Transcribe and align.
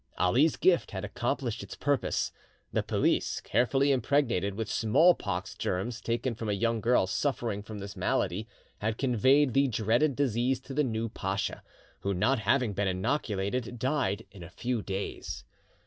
Ali's 0.17 0.55
gift 0.55 0.89
had 0.89 1.05
accomplished 1.05 1.61
its 1.61 1.75
purpose. 1.75 2.31
The 2.73 2.81
pelisse, 2.81 3.39
carefully 3.39 3.91
impregnated 3.91 4.55
with 4.55 4.67
smallpox 4.67 5.53
germs 5.53 6.01
taken 6.01 6.33
from 6.33 6.49
a 6.49 6.53
young 6.53 6.81
girl 6.81 7.05
suffering 7.05 7.61
from 7.61 7.77
this 7.77 7.95
malady, 7.95 8.47
had 8.79 8.97
conveyed 8.97 9.53
the 9.53 9.67
dreaded 9.67 10.15
disease 10.15 10.59
to 10.61 10.73
the 10.73 10.83
new 10.83 11.07
pacha, 11.07 11.61
who, 11.99 12.15
not 12.15 12.39
having 12.39 12.73
been 12.73 12.87
inoculated, 12.87 13.77
died 13.77 14.25
in 14.31 14.41
a 14.41 14.49
few 14.49 14.81
days. 14.81 15.43